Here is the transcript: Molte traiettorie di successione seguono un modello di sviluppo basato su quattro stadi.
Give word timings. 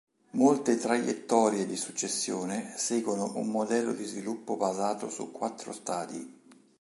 Molte 0.31 0.77
traiettorie 0.79 1.67
di 1.67 1.75
successione 1.75 2.73
seguono 2.75 3.33
un 3.37 3.49
modello 3.49 3.93
di 3.93 4.03
sviluppo 4.05 4.57
basato 4.57 5.11
su 5.11 5.29
quattro 5.31 5.71
stadi. 5.73 6.39